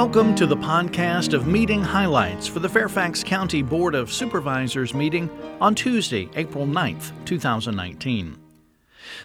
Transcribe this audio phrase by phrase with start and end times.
[0.00, 5.28] Welcome to the podcast of meeting highlights for the Fairfax County Board of Supervisors meeting
[5.60, 8.34] on Tuesday, April 9th, 2019.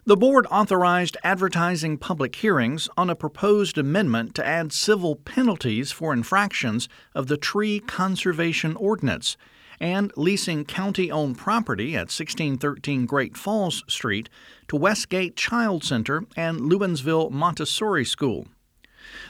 [0.04, 6.12] The board authorized advertising public hearings on a proposed amendment to add civil penalties for
[6.12, 9.38] infractions of the Tree Conservation Ordinance
[9.80, 14.28] and leasing county owned property at 1613 Great Falls Street
[14.68, 18.48] to Westgate Child Center and Lewinsville Montessori School.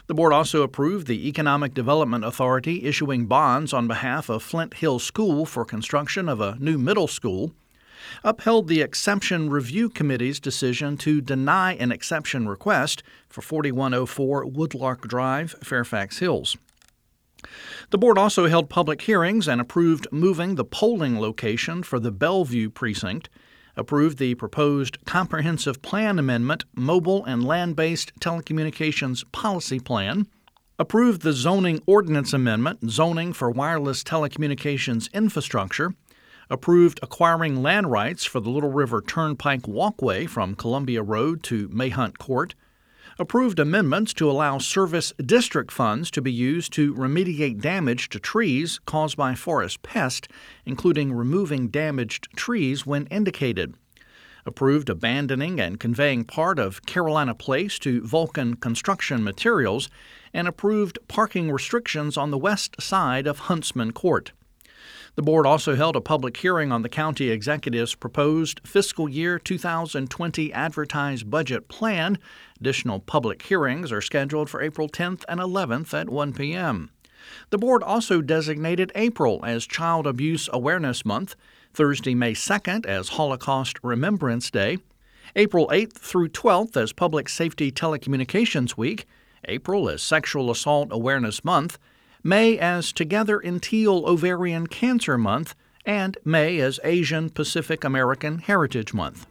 [0.07, 4.99] The board also approved the Economic Development Authority issuing bonds on behalf of Flint Hill
[4.99, 7.53] School for construction of a new middle school,
[8.23, 15.55] upheld the Exception Review Committee's decision to deny an exception request for 4104 Woodlark Drive,
[15.63, 16.57] Fairfax Hills.
[17.91, 22.69] The board also held public hearings and approved moving the polling location for the Bellevue
[22.69, 23.29] precinct,
[23.77, 30.27] approved the proposed Comprehensive Plan Amendment Mobile and Land Based Telecommunications Policy Plan,
[30.77, 35.93] approved the Zoning Ordinance Amendment Zoning for Wireless Telecommunications Infrastructure,
[36.49, 42.17] approved acquiring land rights for the Little River Turnpike Walkway from Columbia Road to Mayhunt
[42.17, 42.55] Court,
[43.19, 48.79] approved amendments to allow service district funds to be used to remediate damage to trees
[48.85, 50.27] caused by forest pests,
[50.65, 53.75] including removing damaged trees when indicated.
[54.45, 59.89] Approved abandoning and conveying part of Carolina Place to Vulcan Construction Materials,
[60.33, 64.33] and approved parking restrictions on the west side of Huntsman Court.
[65.15, 70.51] The board also held a public hearing on the county executive's proposed fiscal year 2020
[70.51, 72.19] advertised budget plan.
[72.59, 76.91] Additional public hearings are scheduled for April 10th and 11th at 1 p.m.
[77.49, 81.37] The board also designated April as Child Abuse Awareness Month,
[81.73, 84.79] Thursday, May 2nd as Holocaust Remembrance Day,
[85.37, 89.05] April 8th through 12th as Public Safety Telecommunications Week,
[89.45, 91.79] April as Sexual Assault Awareness Month,
[92.27, 95.53] May as Together in Teal Ovarian Cancer Month,
[95.85, 99.27] and May as Asian Pacific American Heritage Month.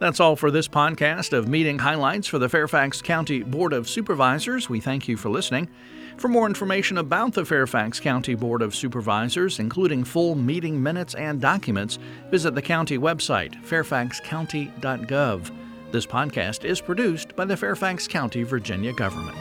[0.00, 4.70] That's all for this podcast of meeting highlights for the Fairfax County Board of Supervisors.
[4.70, 5.68] We thank you for listening.
[6.16, 11.42] For more information about the Fairfax County Board of Supervisors, including full meeting minutes and
[11.42, 11.98] documents,
[12.30, 15.50] visit the county website, fairfaxcounty.gov.
[15.92, 19.36] This podcast is produced by the Fairfax County, Virginia government.